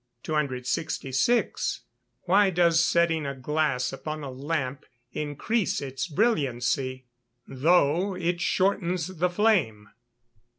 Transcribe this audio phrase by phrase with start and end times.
[0.23, 1.81] 266.
[2.27, 7.05] _Why does setting a glass upon a lamp increase its brilliancy,
[7.47, 9.89] though it shortens the flame?